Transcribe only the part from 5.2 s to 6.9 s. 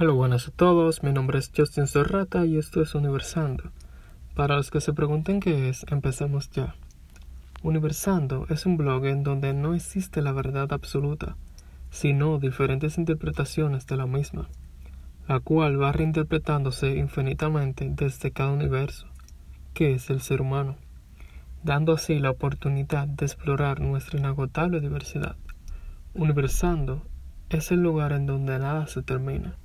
qué es, empecemos ya.